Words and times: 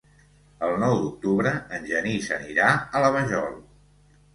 El 0.67 0.73
nou 0.83 0.97
d'octubre 1.03 1.53
en 1.79 1.87
Genís 1.93 2.33
anirà 2.41 2.75
a 2.77 3.07
la 3.09 3.17
Vajol. 3.21 3.61